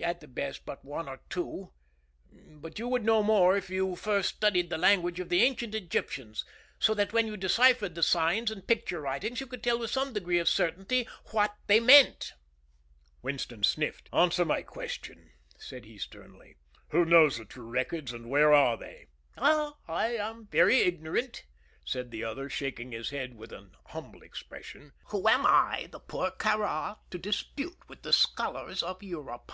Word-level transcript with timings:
"At 0.00 0.20
the 0.20 0.28
best, 0.28 0.66
but 0.66 0.84
one 0.84 1.08
or 1.08 1.20
two. 1.30 1.72
But 2.32 2.78
you 2.78 2.86
would 2.88 3.04
know 3.04 3.22
more 3.22 3.56
if 3.56 3.70
you 3.70 3.96
first 3.96 4.34
studied 4.36 4.68
the 4.68 4.76
language 4.76 5.20
of 5.20 5.30
the 5.30 5.42
ancient 5.42 5.74
Egyptians, 5.74 6.44
so 6.78 6.92
that 6.94 7.12
when 7.12 7.26
you 7.26 7.36
deciphered 7.36 7.94
the 7.94 8.02
signs 8.02 8.50
and 8.50 8.66
picture 8.66 9.00
writings 9.00 9.40
you 9.40 9.46
could 9.46 9.62
tell 9.62 9.78
with 9.78 9.90
some 9.90 10.12
degree 10.12 10.38
of 10.38 10.48
certainty 10.48 11.08
what 11.30 11.54
they 11.66 11.80
meant." 11.80 12.34
Winston 13.22 13.62
sniffed. 13.62 14.08
"Answer 14.12 14.44
my 14.44 14.60
question!" 14.62 15.30
said 15.56 15.84
he, 15.86 15.98
sternly. 15.98 16.56
"Who 16.90 17.04
knows 17.04 17.38
the 17.38 17.44
true 17.44 17.68
records, 17.70 18.12
and 18.12 18.28
where 18.28 18.52
are 18.52 18.76
they?" 18.76 19.06
"Ah, 19.38 19.74
I 19.88 20.16
am 20.16 20.48
very 20.48 20.80
ignorant," 20.80 21.44
said 21.84 22.10
the 22.10 22.22
other, 22.24 22.50
shaking 22.50 22.92
his 22.92 23.10
head 23.10 23.34
with 23.36 23.52
an 23.52 23.72
humble 23.86 24.22
expression. 24.22 24.92
"Who 25.06 25.26
am 25.28 25.46
I, 25.46 25.88
the 25.90 26.00
poor 26.00 26.32
Kāra, 26.32 26.98
to 27.10 27.18
dispute 27.18 27.88
with 27.88 28.02
the 28.02 28.12
scholars 28.12 28.82
of 28.82 29.02
Europe?" 29.02 29.52